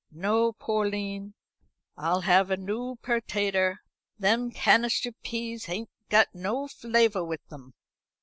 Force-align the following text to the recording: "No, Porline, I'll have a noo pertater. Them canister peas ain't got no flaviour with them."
"No, 0.11 0.53
Porline, 0.53 1.35
I'll 1.95 2.21
have 2.21 2.49
a 2.49 2.57
noo 2.57 2.95
pertater. 3.03 3.75
Them 4.17 4.49
canister 4.49 5.11
peas 5.23 5.69
ain't 5.69 5.91
got 6.09 6.33
no 6.33 6.67
flaviour 6.67 7.23
with 7.23 7.47
them." 7.49 7.75